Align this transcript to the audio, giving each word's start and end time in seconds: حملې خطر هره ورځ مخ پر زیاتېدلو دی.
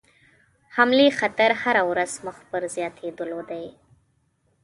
حملې 0.75 1.07
خطر 1.19 1.51
هره 1.61 1.83
ورځ 1.91 2.11
مخ 2.25 2.37
پر 2.49 2.61
زیاتېدلو 2.75 3.39
دی. 3.49 3.65